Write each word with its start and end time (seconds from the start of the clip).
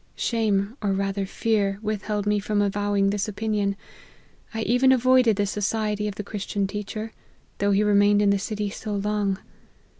Shame, 0.15 0.77
or 0.81 0.93
rather 0.93 1.27
fear, 1.27 1.77
withheld 1.83 2.25
me 2.25 2.39
from 2.39 2.59
avowing 2.59 3.11
this 3.11 3.27
opinion; 3.27 3.75
I 4.51 4.61
even 4.63 4.91
avoided 4.91 5.35
the 5.35 5.45
society 5.45 6.07
of 6.07 6.15
the 6.15 6.23
Christian 6.23 6.65
teacher, 6.65 7.11
though 7.59 7.69
he 7.69 7.83
remained 7.83 8.19
in 8.19 8.31
the 8.31 8.39
city 8.39 8.71
so 8.71 8.95
long. 8.95 9.37